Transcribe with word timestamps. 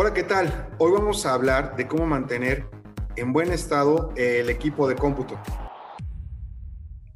Hola, 0.00 0.14
¿qué 0.14 0.22
tal? 0.22 0.76
Hoy 0.78 0.92
vamos 0.92 1.26
a 1.26 1.34
hablar 1.34 1.74
de 1.74 1.88
cómo 1.88 2.06
mantener 2.06 2.70
en 3.16 3.32
buen 3.32 3.50
estado 3.50 4.12
el 4.14 4.48
equipo 4.48 4.86
de 4.86 4.94
cómputo. 4.94 5.36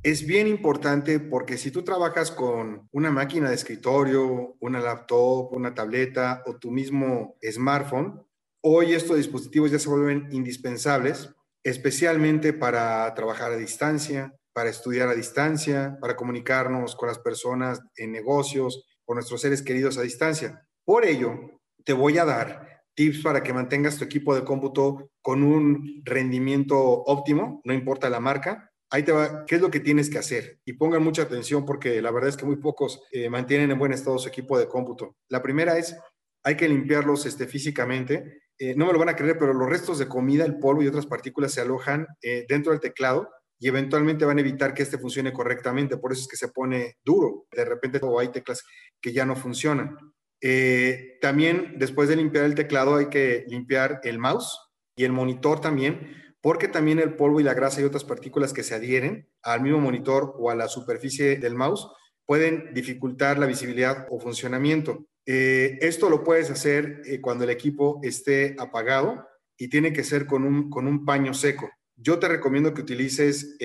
Es 0.03 0.27
bien 0.27 0.49
importante 0.49 1.21
porque 1.21 1.59
si 1.59 1.71
tú 1.71 1.85
trabajas 1.85 2.33
con 2.33 2.89
una 2.91 3.13
máquina 3.13 3.49
de 3.49 3.55
escritorio, 3.55 4.57
una 4.59 4.81
laptop, 4.81 5.53
una 5.53 5.73
tableta 5.73 6.43
o 6.45 6.57
tu 6.57 6.73
mismo 6.73 7.37
smartphone, 7.49 8.21
hoy 8.65 8.95
estos 8.95 9.17
dispositivos 9.17 9.71
ya 9.71 9.79
se 9.79 9.89
vuelven 9.89 10.27
indispensables, 10.33 11.33
especialmente 11.63 12.53
para 12.53 13.15
trabajar 13.15 13.53
a 13.53 13.57
distancia, 13.57 14.35
para 14.53 14.71
estudiar 14.71 15.09
a 15.09 15.15
distancia, 15.15 15.99
para 16.01 16.17
comunicarnos 16.17 16.97
con 16.97 17.07
las 17.07 17.21
personas 17.21 17.81
en 17.95 18.11
negocios, 18.11 18.85
con 19.05 19.15
nuestros 19.15 19.41
seres 19.41 19.63
queridos 19.63 19.99
a 19.99 20.03
distancia. 20.03 20.67
Por 20.85 21.05
ello, 21.05 21.61
te 21.85 21.93
voy 21.93 22.19
a 22.19 22.25
dar 22.25 22.72
tips 22.95 23.23
para 23.23 23.43
que 23.43 23.53
mantengas 23.53 23.99
tu 23.99 24.05
equipo 24.05 24.35
de 24.35 24.45
cómputo 24.45 25.11
con 25.21 25.43
un 25.43 26.03
rendimiento 26.05 26.79
óptimo, 26.79 27.61
no 27.65 27.73
importa 27.73 28.11
la 28.11 28.21
marca. 28.21 28.71
Ahí 28.91 29.03
te 29.03 29.13
va, 29.13 29.47
¿qué 29.47 29.55
es 29.55 29.61
lo 29.63 29.71
que 29.71 29.81
tienes 29.81 30.11
que 30.11 30.19
hacer? 30.19 30.59
Y 30.67 30.75
pongan 30.75 31.03
mucha 31.03 31.23
atención 31.23 31.65
porque 31.65 32.03
la 32.03 32.11
verdad 32.11 32.29
es 32.29 32.37
que 32.37 32.45
muy 32.45 32.57
pocos 32.57 33.03
eh, 33.11 33.31
mantienen 33.31 33.71
en 33.71 33.79
buen 33.79 33.93
estado 33.93 34.19
su 34.19 34.29
equipo 34.29 34.59
de 34.59 34.69
cómputo. 34.69 35.17
La 35.29 35.43
primera 35.43 35.79
es, 35.79 35.97
hay 36.43 36.57
que 36.57 36.69
limpiarlos 36.69 37.25
este, 37.25 37.47
físicamente. 37.47 38.43
Eh, 38.59 38.75
no 38.77 38.87
me 38.87 38.93
lo 38.93 38.99
van 38.99 39.09
a 39.09 39.17
creer, 39.17 39.39
pero 39.39 39.55
los 39.55 39.69
restos 39.69 39.99
de 39.99 40.09
comida, 40.09 40.45
el 40.45 40.59
polvo 40.59 40.83
y 40.83 40.89
otras 40.89 41.07
partículas 41.07 41.53
se 41.53 41.63
alojan 41.63 42.07
eh, 42.21 42.45
dentro 42.49 42.73
del 42.73 42.81
teclado 42.81 43.31
y 43.59 43.69
eventualmente 43.69 44.25
van 44.25 44.39
a 44.39 44.41
evitar 44.41 44.75
que 44.75 44.83
este 44.83 44.99
funcione 44.99 45.33
correctamente. 45.33 45.97
Por 45.97 46.13
eso 46.13 46.23
es 46.23 46.29
que 46.29 46.37
se 46.37 46.49
pone 46.49 46.97
duro. 47.05 47.47
De 47.51 47.65
repente 47.65 48.01
hay 48.19 48.29
teclas 48.29 48.63
que 49.01 49.13
ya 49.13 49.25
no 49.25 49.37
funcionan. 49.37 49.97
Eh, 50.45 51.19
también 51.21 51.77
después 51.79 52.09
de 52.09 52.17
limpiar 52.17 52.45
el 52.45 52.57
teclado 52.57 52.97
hay 52.97 53.07
que 53.07 53.45
limpiar 53.47 54.01
el 54.03 54.19
mouse 54.19 54.59
y 54.97 55.05
el 55.05 55.13
monitor 55.13 55.61
también, 55.61 56.17
porque 56.41 56.67
también 56.67 56.99
el 56.99 57.15
polvo 57.15 57.41
y 57.41 57.45
la 57.45 57.55
grasa 57.55 57.81
y 57.81 57.85
otras 57.85 58.05
partículas 58.05 58.53
que 58.53 58.65
se 58.65 58.75
adhieren 58.75 59.29
al 59.43 59.63
mismo 59.63 59.79
monitor 59.79 60.35
o 60.39 60.51
a 60.51 60.57
la 60.57 60.67
superficie 60.67 61.37
del 61.37 61.55
mouse 61.55 61.87
pueden 62.27 62.75
dificultar 62.75 63.39
la 63.39 63.47
visibilidad 63.47 64.09
o 64.11 64.19
funcionamiento. 64.19 65.07
Eh, 65.27 65.79
esto 65.81 66.11
lo 66.11 66.25
puedes 66.25 66.51
hacer 66.51 67.03
eh, 67.07 67.21
cuando 67.21 67.45
el 67.45 67.51
equipo 67.51 68.01
esté 68.03 68.57
apagado 68.59 69.25
y 69.57 69.69
tiene 69.69 69.93
que 69.93 70.03
ser 70.03 70.27
con 70.27 70.43
un, 70.43 70.69
con 70.71 70.89
un 70.89 71.05
paño 71.05 71.35
seco. 71.35 71.71
Yo 71.95 72.19
te 72.19 72.27
recomiendo 72.27 72.75
que 72.75 72.81
utilices 72.81 73.57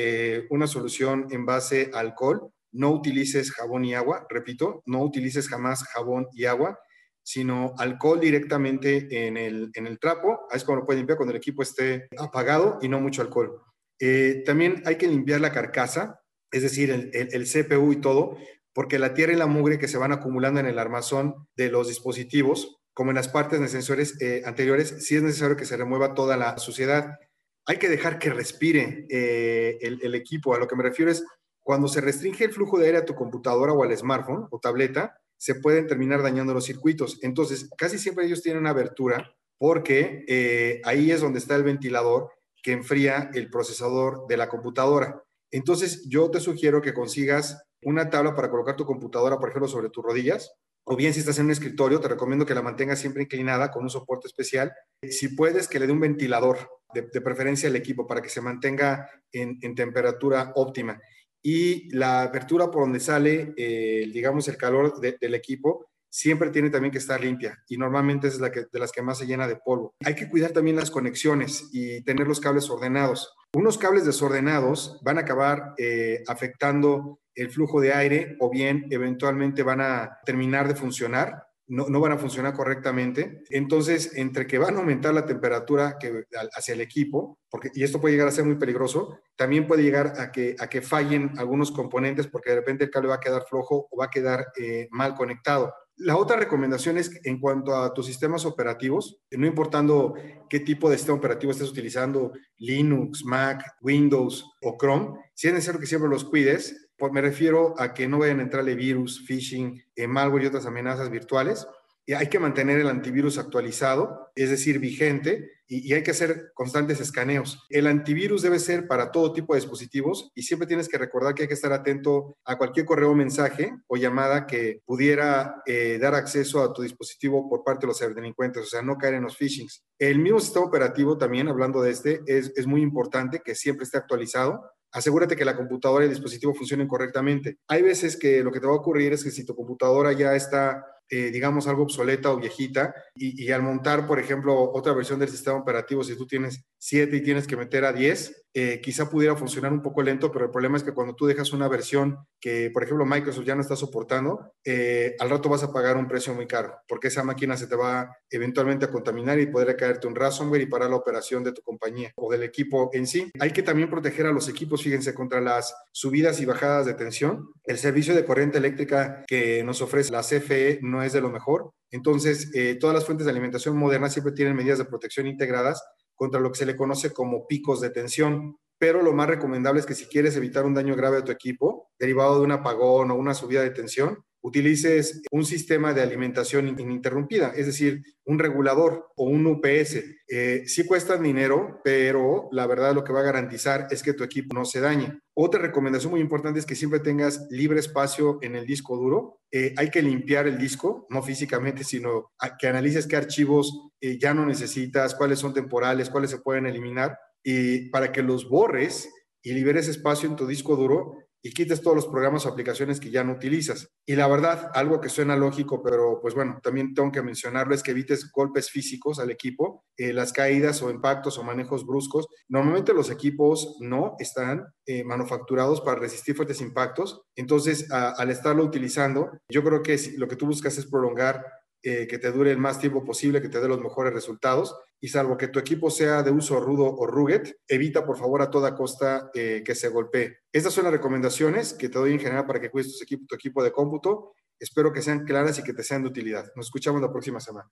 una 0.51 0.67
solución 0.67 1.25
en 1.31 1.45
base 1.45 1.89
a 1.91 1.99
alcohol 2.01 2.51
no 2.77 2.91
utilices 2.91 3.51
jabón 3.51 3.85
y 3.85 3.95
agua, 3.95 4.25
repito, 4.29 4.83
no 4.85 5.01
utilices 5.01 5.49
jamás 5.49 5.83
jabón 5.83 6.27
y 6.33 6.45
agua, 6.45 6.79
sino 7.23 7.73
alcohol 7.77 8.21
directamente 8.21 9.27
en 9.27 9.35
el, 9.35 9.69
en 9.73 9.85
el 9.85 9.99
trapo. 9.99 10.47
Es 10.53 10.63
cuando 10.63 10.81
lo 10.81 10.85
puedes 10.85 10.99
limpiar 10.99 11.17
cuando 11.17 11.31
el 11.31 11.37
equipo 11.37 11.61
esté 11.61 12.07
apagado 12.17 12.77
y 12.81 12.87
no 12.87 13.01
mucho 13.01 13.21
alcohol. 13.21 13.61
Eh, 13.99 14.43
también 14.45 14.81
hay 14.85 14.95
que 14.95 15.07
limpiar 15.07 15.41
la 15.41 15.51
carcasa, 15.51 16.21
es 16.51 16.61
decir, 16.61 16.89
el, 16.89 17.11
el, 17.13 17.45
CPU 17.45 17.91
y 17.91 17.97
todo, 17.97 18.37
porque 18.73 18.99
la 18.99 19.13
tierra 19.13 19.33
y 19.33 19.35
la 19.35 19.47
mugre 19.47 19.79
que 19.79 19.87
se 19.87 19.97
van 19.97 20.13
acumulando 20.13 20.59
en 20.59 20.67
el 20.67 20.79
armazón 20.79 21.47
de 21.57 21.69
los 21.69 21.87
dispositivos, 21.87 22.77
como 22.93 23.11
en 23.11 23.15
las 23.15 23.27
partes 23.27 23.59
de 23.59 23.67
sensores 23.67 24.21
eh, 24.21 24.43
anteriores, 24.45 25.05
sí 25.05 25.15
es 25.15 25.23
necesario 25.23 25.57
que 25.57 25.65
se 25.65 25.77
remueva 25.77 26.13
toda 26.13 26.37
la 26.37 26.57
suciedad. 26.59 27.17
Hay 27.65 27.77
que 27.77 27.89
dejar 27.89 28.19
que 28.19 28.29
respire 28.29 29.05
eh, 29.09 29.77
el, 29.81 29.99
el, 30.01 30.15
equipo. 30.15 30.55
A 30.55 30.59
lo 30.59 30.67
que 30.67 30.77
me 30.77 30.83
refiero 30.83 31.11
es 31.11 31.25
cuando 31.67 31.89
se 31.89 31.99
restringe 31.99 32.45
el 32.45 32.53
flujo 32.53 32.79
de 32.79 32.85
aire 32.85 32.99
a 32.99 33.03
tu 33.03 33.13
computadora 33.13 33.73
o 33.73 33.83
al 33.83 33.95
smartphone 33.97 34.47
o 34.51 34.57
tableta, 34.57 35.19
se 35.35 35.53
pueden 35.53 35.85
terminar 35.85 36.23
dañando 36.23 36.53
los 36.53 36.63
circuitos. 36.63 37.19
Entonces, 37.23 37.69
casi 37.77 37.99
siempre 37.99 38.25
ellos 38.25 38.41
tienen 38.41 38.61
una 38.61 38.69
abertura 38.69 39.35
porque 39.57 40.23
eh, 40.29 40.79
ahí 40.85 41.11
es 41.11 41.19
donde 41.19 41.39
está 41.39 41.57
el 41.57 41.63
ventilador 41.63 42.31
que 42.63 42.71
enfría 42.71 43.29
el 43.33 43.49
procesador 43.49 44.27
de 44.29 44.37
la 44.37 44.47
computadora. 44.47 45.21
Entonces, 45.51 46.07
yo 46.07 46.31
te 46.31 46.39
sugiero 46.39 46.81
que 46.81 46.93
consigas 46.93 47.61
una 47.83 48.09
tabla 48.09 48.33
para 48.33 48.49
colocar 48.49 48.77
tu 48.77 48.85
computadora, 48.85 49.37
por 49.37 49.49
ejemplo, 49.49 49.67
sobre 49.67 49.89
tus 49.89 50.05
rodillas, 50.05 50.53
o 50.85 50.95
bien 50.95 51.13
si 51.13 51.19
estás 51.19 51.37
en 51.39 51.47
un 51.47 51.51
escritorio, 51.51 51.99
te 51.99 52.07
recomiendo 52.07 52.45
que 52.45 52.55
la 52.55 52.61
mantengas 52.61 52.99
siempre 52.99 53.23
inclinada 53.23 53.71
con 53.71 53.83
un 53.83 53.89
soporte 53.89 54.27
especial. 54.27 54.71
Si 55.01 55.35
puedes, 55.35 55.67
que 55.67 55.81
le 55.81 55.87
dé 55.87 55.91
un 55.91 55.99
ventilador, 55.99 56.59
de, 56.93 57.03
preferencia 57.19 57.67
al 57.67 57.75
equipo, 57.75 58.07
para 58.07 58.21
que 58.21 58.29
se 58.29 58.39
mantenga 58.39 59.09
en, 59.33 59.59
en 59.61 59.75
temperatura 59.75 60.53
óptima 60.55 61.01
y 61.49 61.87
la 61.95 62.23
apertura 62.23 62.69
por 62.69 62.81
donde 62.81 62.99
sale, 62.99 63.53
eh, 63.55 64.09
digamos, 64.11 64.49
el 64.49 64.57
calor 64.57 64.99
del 64.99 65.33
equipo, 65.33 65.85
siempre 66.09 66.49
tiene 66.49 66.69
también 66.69 66.91
que 66.91 66.97
estar 66.97 67.21
limpia 67.21 67.63
y 67.69 67.77
normalmente 67.77 68.27
es 68.27 68.41
la 68.41 68.51
que, 68.51 68.65
de 68.69 68.79
las 68.79 68.91
que 68.91 69.01
más 69.01 69.17
se 69.17 69.27
llena 69.27 69.47
de 69.47 69.55
polvo. 69.55 69.93
Hay 70.03 70.13
que 70.13 70.27
cuidar 70.27 70.51
también 70.51 70.75
las 70.75 70.91
conexiones 70.91 71.69
y 71.71 72.03
tener 72.03 72.27
los 72.27 72.41
cables 72.41 72.69
ordenados. 72.69 73.33
Unos 73.53 73.77
cables 73.77 74.05
desordenados 74.05 74.99
van 75.05 75.19
a 75.19 75.21
acabar 75.21 75.73
eh, 75.77 76.21
afectando 76.27 77.21
el 77.33 77.49
flujo 77.49 77.79
de 77.79 77.93
aire 77.93 78.35
o 78.41 78.49
bien 78.49 78.85
eventualmente 78.89 79.63
van 79.63 79.79
a 79.79 80.17
terminar 80.25 80.67
de 80.67 80.75
funcionar 80.75 81.46
no, 81.67 81.99
van 81.99 82.13
a 82.13 82.17
funcionar 82.17 82.53
correctamente. 82.53 83.43
Entonces, 83.49 84.11
entre 84.15 84.47
que 84.47 84.57
van 84.57 84.75
a 84.75 84.79
aumentar 84.79 85.13
la 85.13 85.25
temperatura 85.25 85.97
que, 85.99 86.25
hacia 86.55 86.73
el 86.73 86.81
equipo, 86.81 87.39
porque, 87.49 87.69
y 87.73 87.83
esto 87.83 87.99
puede 87.99 88.13
llegar 88.13 88.27
a 88.27 88.31
ser 88.31 88.45
muy 88.45 88.55
peligroso, 88.55 89.19
también 89.35 89.67
puede 89.67 89.83
llegar 89.83 90.13
a 90.17 90.31
que, 90.31 90.55
a 90.59 90.67
que 90.67 90.81
fallen 90.81 91.31
algunos 91.37 91.71
componentes 91.71 92.27
porque 92.27 92.51
de 92.51 92.57
repente 92.57 92.85
el 92.85 92.89
cable 92.89 93.09
va 93.09 93.15
a 93.15 93.19
quedar 93.19 93.45
flojo 93.47 93.87
o 93.89 93.97
va 93.97 94.05
a 94.05 94.09
quedar 94.09 94.47
eh, 94.57 94.87
mal 94.91 95.13
conectado. 95.15 95.73
La 95.99 96.15
otra 96.15 96.37
recomendación 96.37 96.99
es 96.99 97.19
en 97.23 97.39
cuanto 97.39 97.75
a 97.75 97.91
tus 97.91 98.05
sistemas 98.05 98.45
operativos, 98.45 99.19
no 99.31 99.47
importando 99.47 100.13
qué 100.47 100.59
tipo 100.59 100.89
de 100.89 100.97
sistema 100.97 101.17
operativo 101.17 101.51
estés 101.51 101.71
utilizando, 101.71 102.33
Linux, 102.57 103.25
Mac, 103.25 103.63
Windows 103.81 104.45
o 104.61 104.77
Chrome, 104.79 105.17
si 105.33 105.47
es 105.47 105.55
necesario 105.55 105.79
que 105.81 105.87
siempre 105.87 106.07
los 106.07 106.23
cuides, 106.23 106.86
pues 106.97 107.11
me 107.11 107.21
refiero 107.21 107.75
a 107.77 107.93
que 107.93 108.07
no 108.07 108.19
vayan 108.19 108.39
a 108.39 108.43
entrarle 108.43 108.75
virus, 108.75 109.23
phishing, 109.25 109.83
eh, 109.95 110.07
malware 110.07 110.43
y 110.43 110.47
otras 110.47 110.65
amenazas 110.65 111.09
virtuales. 111.09 111.67
Y 112.05 112.13
hay 112.13 112.27
que 112.27 112.39
mantener 112.39 112.79
el 112.79 112.87
antivirus 112.87 113.37
actualizado, 113.37 114.31
es 114.33 114.49
decir, 114.49 114.79
vigente, 114.79 115.57
y, 115.67 115.93
hay 115.93 116.03
que 116.03 116.11
hacer 116.11 116.51
constantes 116.53 117.01
escaneos. 117.01 117.65
El 117.69 117.87
antivirus 117.87 118.41
debe 118.41 118.59
ser 118.59 118.87
para 118.87 119.11
todo 119.11 119.33
tipo 119.33 119.53
de 119.53 119.59
dispositivos 119.59 120.31
y 120.33 120.43
siempre 120.43 120.67
tienes 120.67 120.87
que 120.87 120.97
recordar 120.97 121.35
que 121.35 121.43
hay 121.43 121.47
que 121.47 121.53
estar 121.53 121.73
atento 121.73 122.37
a 122.45 122.57
cualquier 122.57 122.85
correo, 122.85 123.13
mensaje 123.13 123.75
o 123.87 123.97
llamada 123.97 124.47
que 124.47 124.81
pudiera 124.85 125.61
eh, 125.65 125.97
dar 126.01 126.15
acceso 126.15 126.63
a 126.63 126.73
tu 126.73 126.81
dispositivo 126.81 127.49
por 127.49 127.63
parte 127.63 127.85
de 127.85 127.87
los 127.87 127.99
delincuentes, 127.99 128.63
o 128.63 128.67
sea, 128.67 128.81
no 128.81 128.97
caer 128.97 129.15
en 129.15 129.23
los 129.23 129.35
phishings. 129.35 129.83
El 129.99 130.19
mismo 130.19 130.39
sistema 130.39 130.65
operativo 130.65 131.17
también, 131.17 131.49
hablando 131.49 131.81
de 131.81 131.91
este, 131.91 132.21
es, 132.25 132.53
es 132.55 132.65
muy 132.65 132.81
importante 132.81 133.41
que 133.43 133.55
siempre 133.55 133.83
esté 133.83 133.97
actualizado 133.97 134.63
asegúrate 134.97 135.35
que 135.35 135.45
la 135.45 135.55
computadora 135.55 136.03
y 136.03 136.07
el 136.07 136.13
dispositivo 136.13 136.53
funcionen 136.53 136.87
correctamente. 136.87 137.57
Hay 137.67 137.81
veces 137.81 138.17
que 138.17 138.43
lo 138.43 138.51
que 138.51 138.59
te 138.59 138.67
va 138.67 138.73
a 138.73 138.77
ocurrir 138.77 139.13
es 139.13 139.23
que 139.23 139.31
si 139.31 139.45
tu 139.45 139.55
computadora 139.55 140.11
ya 140.11 140.35
está 140.35 140.85
eh, 141.09 141.31
digamos, 141.31 141.67
algo 141.69 141.83
obsoleta 141.83 142.33
o 142.33 142.37
viejita, 142.37 142.93
y, 143.15 143.49
al 143.51 143.63
montar, 143.63 144.05
por 144.05 144.19
ejemplo, 144.19 144.71
otra 144.73 144.91
versión 144.91 145.19
del 145.19 145.29
sistema 145.29 145.57
operativo, 145.57 146.03
si 146.03 146.17
tú 146.17 146.27
tienes 146.27 146.65
7 146.79 147.15
y 147.15 147.23
tienes 147.23 147.47
que 147.47 147.55
meter 147.55 147.85
a 147.85 147.93
10, 147.93 148.46
eh, 148.59 148.81
quizá 148.81 149.07
pudiera 149.07 149.35
funcionar 149.35 149.71
un 149.71 149.83
poco 149.83 150.01
lento, 150.01 150.31
pero 150.31 150.45
el 150.45 150.51
problema 150.51 150.77
es 150.77 150.83
que 150.83 150.91
cuando 150.91 151.13
tú 151.13 151.27
dejas 151.27 151.53
una 151.53 151.67
versión 151.67 152.17
que, 152.39 152.71
por 152.73 152.81
ejemplo, 152.81 153.05
Microsoft 153.05 153.45
ya 153.45 153.53
no 153.53 153.61
está 153.61 153.75
soportando, 153.75 154.51
eh, 154.65 155.15
al 155.19 155.29
rato 155.29 155.47
vas 155.47 155.61
a 155.61 155.71
pagar 155.71 155.95
un 155.95 156.07
precio 156.07 156.33
muy 156.33 156.47
caro, 156.47 156.73
porque 156.87 157.09
esa 157.09 157.23
máquina 157.23 157.55
se 157.55 157.67
te 157.67 157.75
va 157.75 158.17
eventualmente 158.31 158.85
a 158.85 158.89
contaminar 158.89 159.39
y 159.39 159.45
podría 159.45 159.77
caerte 159.77 160.07
un 160.07 160.15
ransomware 160.15 160.63
y 160.63 160.65
parar 160.65 160.89
la 160.89 160.95
operación 160.95 161.43
de 161.43 161.51
tu 161.51 161.61
compañía 161.61 162.11
o 162.15 162.31
del 162.31 162.41
equipo 162.41 162.89
en 162.93 163.05
sí. 163.05 163.31
Hay 163.39 163.51
que 163.51 163.61
también 163.61 163.91
proteger 163.91 164.25
a 164.25 164.31
los 164.31 164.49
equipos, 164.49 164.81
fíjense, 164.81 165.13
contra 165.13 165.39
las 165.39 165.75
subidas 165.91 166.41
y 166.41 166.45
bajadas 166.45 166.87
de 166.87 166.95
tensión. 166.95 167.51
El 167.63 167.77
servicio 167.77 168.15
de 168.15 168.25
corriente 168.25 168.57
eléctrica 168.57 169.23
que 169.27 169.63
nos 169.63 169.83
ofrece 169.83 170.11
la 170.11 170.23
CFE 170.23 170.79
no 170.81 171.03
es 171.03 171.13
de 171.13 171.21
lo 171.21 171.29
mejor. 171.29 171.73
Entonces, 171.91 172.49
eh, 172.53 172.75
todas 172.79 172.95
las 172.95 173.05
fuentes 173.05 173.25
de 173.25 173.31
alimentación 173.31 173.77
modernas 173.77 174.13
siempre 174.13 174.33
tienen 174.33 174.55
medidas 174.55 174.79
de 174.79 174.85
protección 174.85 175.27
integradas 175.27 175.81
contra 176.17 176.41
lo 176.41 176.51
que 176.51 176.57
se 176.57 176.65
le 176.65 176.75
conoce 176.75 177.13
como 177.13 177.47
picos 177.47 177.79
de 177.79 177.91
tensión. 177.91 178.57
Pero 178.77 179.01
lo 179.01 179.13
más 179.13 179.27
recomendable 179.27 179.79
es 179.79 179.85
que 179.85 179.95
si 179.95 180.07
quieres 180.07 180.35
evitar 180.35 180.65
un 180.65 180.73
daño 180.73 180.95
grave 180.95 181.19
a 181.19 181.23
tu 181.23 181.31
equipo, 181.31 181.89
derivado 181.97 182.37
de 182.37 182.41
un 182.41 182.51
apagón 182.51 183.11
o 183.11 183.15
una 183.15 183.33
subida 183.33 183.61
de 183.61 183.69
tensión, 183.69 184.23
utilices 184.47 185.21
un 185.31 185.45
sistema 185.45 185.93
de 185.93 186.01
alimentación 186.01 186.67
ininterrumpida, 186.67 187.53
es 187.55 187.65
decir, 187.65 188.01
un 188.25 188.39
regulador 188.39 189.07
o 189.15 189.25
un 189.25 189.45
UPS. 189.45 190.03
Eh, 190.29 190.63
sí 190.65 190.85
cuestan 190.85 191.23
dinero, 191.23 191.81
pero 191.83 192.49
la 192.51 192.65
verdad 192.65 192.95
lo 192.95 193.03
que 193.03 193.13
va 193.13 193.19
a 193.19 193.23
garantizar 193.31 193.87
es 193.91 194.01
que 194.01 194.13
tu 194.13 194.23
equipo 194.23 194.55
no 194.55 194.65
se 194.65 194.79
dañe. 194.79 195.19
Otra 195.33 195.61
recomendación 195.61 196.11
muy 196.11 196.21
importante 196.21 196.59
es 196.59 196.65
que 196.65 196.75
siempre 196.75 196.99
tengas 196.99 197.47
libre 197.49 197.79
espacio 197.79 198.39
en 198.41 198.55
el 198.55 198.65
disco 198.65 198.97
duro. 198.97 199.41
Eh, 199.51 199.73
hay 199.77 199.89
que 199.89 200.01
limpiar 200.01 200.47
el 200.47 200.57
disco, 200.57 201.05
no 201.09 201.21
físicamente, 201.21 201.83
sino 201.83 202.31
que 202.59 202.67
analices 202.67 203.07
qué 203.07 203.15
archivos 203.15 203.91
eh, 204.01 204.17
ya 204.19 204.33
no 204.33 204.45
necesitas, 204.45 205.15
cuáles 205.15 205.39
son 205.39 205.53
temporales, 205.53 206.09
cuáles 206.09 206.31
se 206.31 206.39
pueden 206.39 206.65
eliminar, 206.65 207.17
y 207.43 207.89
para 207.89 208.11
que 208.11 208.23
los 208.23 208.49
borres 208.49 209.09
y 209.41 209.53
liberes 209.53 209.87
espacio 209.87 210.29
en 210.29 210.35
tu 210.35 210.47
disco 210.47 210.75
duro 210.75 211.26
y 211.41 211.51
quites 211.51 211.81
todos 211.81 211.95
los 211.95 212.07
programas 212.07 212.45
o 212.45 212.49
aplicaciones 212.49 212.99
que 212.99 213.11
ya 213.11 213.23
no 213.23 213.33
utilizas. 213.33 213.89
Y 214.05 214.15
la 214.15 214.27
verdad, 214.27 214.71
algo 214.73 214.99
que 214.99 215.09
suena 215.09 215.35
lógico, 215.35 215.81
pero 215.81 216.19
pues 216.21 216.33
bueno, 216.33 216.59
también 216.61 216.93
tengo 216.93 217.11
que 217.11 217.21
mencionarlo, 217.21 217.73
es 217.73 217.83
que 217.83 217.91
evites 217.91 218.31
golpes 218.31 218.69
físicos 218.69 219.19
al 219.19 219.31
equipo, 219.31 219.85
eh, 219.97 220.13
las 220.13 220.33
caídas 220.33 220.81
o 220.81 220.89
impactos 220.89 221.37
o 221.37 221.43
manejos 221.43 221.85
bruscos. 221.85 222.27
Normalmente 222.47 222.93
los 222.93 223.09
equipos 223.09 223.77
no 223.79 224.15
están 224.19 224.65
eh, 224.85 225.03
manufacturados 225.03 225.81
para 225.81 225.99
resistir 225.99 226.35
fuertes 226.35 226.61
impactos, 226.61 227.21
entonces 227.35 227.91
al 227.91 228.29
estarlo 228.31 228.63
utilizando, 228.63 229.31
yo 229.49 229.63
creo 229.63 229.83
que 229.83 229.99
lo 230.17 230.27
que 230.27 230.35
tú 230.35 230.45
buscas 230.45 230.77
es 230.77 230.85
prolongar 230.85 231.43
eh, 231.89 232.05
que 232.05 232.17
te 232.19 232.33
dure 232.33 232.51
el 232.51 232.57
más 232.57 232.81
tiempo 232.81 233.05
posible, 233.05 233.41
que 233.41 233.47
te 233.47 233.61
dé 233.61 233.67
los 233.69 233.79
mejores 233.79 234.11
resultados. 234.13 234.75
Y 234.99 235.07
salvo 235.07 235.37
que 235.37 235.47
tu 235.47 235.57
equipo 235.57 235.89
sea 235.89 236.21
de 236.21 236.31
uso 236.31 236.59
rudo 236.59 236.83
o 236.83 237.07
rugged, 237.07 237.55
evita 237.65 238.05
por 238.05 238.17
favor 238.17 238.41
a 238.41 238.51
toda 238.51 238.75
costa 238.75 239.31
eh, 239.33 239.63
que 239.65 239.73
se 239.73 239.87
golpee. 239.87 240.39
Estas 240.51 240.73
son 240.73 240.83
las 240.83 240.91
recomendaciones 240.91 241.73
que 241.73 241.87
te 241.87 241.97
doy 241.97 242.11
en 242.11 242.19
general 242.19 242.45
para 242.45 242.59
que 242.59 242.69
cuides 242.69 243.01
equipo, 243.01 243.25
tu 243.25 243.35
equipo 243.35 243.63
de 243.63 243.71
cómputo. 243.71 244.33
Espero 244.59 244.91
que 244.91 245.01
sean 245.01 245.23
claras 245.23 245.59
y 245.59 245.63
que 245.63 245.71
te 245.71 245.81
sean 245.81 246.01
de 246.01 246.09
utilidad. 246.09 246.51
Nos 246.57 246.65
escuchamos 246.65 247.01
la 247.01 247.09
próxima 247.09 247.39
semana. 247.39 247.71